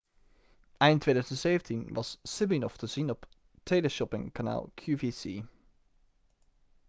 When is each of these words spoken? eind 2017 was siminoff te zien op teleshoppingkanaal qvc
eind 0.79 1.03
2017 1.03 1.93
was 1.95 2.17
siminoff 2.25 2.77
te 2.77 2.87
zien 2.87 3.09
op 3.09 3.27
teleshoppingkanaal 3.63 4.71
qvc 4.75 5.43